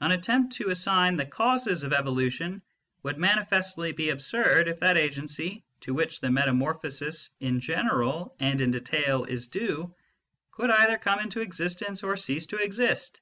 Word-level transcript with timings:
An 0.00 0.10
attempt 0.12 0.54
to 0.54 0.70
assign 0.70 1.16
the 1.16 1.26
causes 1.26 1.82
of 1.84 1.92
Evo 1.92 2.04
lution 2.16 2.62
would 3.02 3.18
manifestly 3.18 3.92
be 3.92 4.08
absurd 4.08 4.68
if 4.68 4.78
that 4.78 4.96
agency 4.96 5.64
to 5.80 5.92
which 5.92 6.18
the 6.22 6.30
metamorphosis 6.30 7.28
in 7.40 7.60
general 7.60 8.34
and 8.40 8.62
in 8.62 8.70
detail 8.70 9.24
is 9.24 9.48
due, 9.48 9.94
could 10.50 10.70
either 10.70 10.96
come 10.96 11.18
into 11.20 11.42
existence 11.42 12.02
or 12.02 12.16
cease 12.16 12.46
to 12.46 12.56
exist. 12.56 13.20